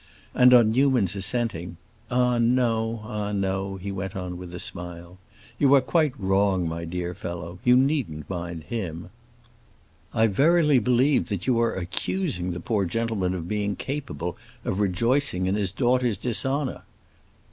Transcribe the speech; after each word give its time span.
And 0.33 0.51
on 0.51 0.71
Newman's 0.71 1.15
assenting, 1.15 1.77
"Ah 2.09 2.39
no, 2.39 3.01
ah 3.03 3.31
no," 3.31 3.75
he 3.75 3.91
went 3.91 4.15
on 4.15 4.35
with 4.35 4.51
a 4.51 4.57
smile. 4.57 5.19
"You 5.59 5.75
are 5.75 5.81
quite 5.81 6.19
wrong, 6.19 6.67
my 6.67 6.85
dear 6.85 7.13
fellow; 7.13 7.59
you 7.63 7.77
needn't 7.77 8.27
mind 8.27 8.63
him." 8.63 9.11
"I 10.11 10.25
verily 10.25 10.79
believe 10.79 11.29
that 11.29 11.45
you 11.45 11.59
are 11.61 11.75
accusing 11.75 12.49
the 12.49 12.59
poor 12.59 12.85
gentleman 12.85 13.35
of 13.35 13.47
being 13.47 13.75
capable 13.75 14.37
of 14.65 14.79
rejoicing 14.79 15.45
in 15.45 15.53
his 15.53 15.71
daughter's 15.71 16.17
dishonor." 16.17 16.81